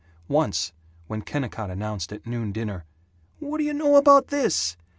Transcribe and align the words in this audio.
Once, 0.33 0.73
when 1.05 1.21
Kennicott 1.21 1.69
announced 1.69 2.11
at 2.11 2.25
noon 2.25 2.51
dinner, 2.51 2.85
"What 3.37 3.59
do 3.59 3.63
you 3.65 3.71
know 3.75 3.97
about 3.97 4.29
this! 4.29 4.75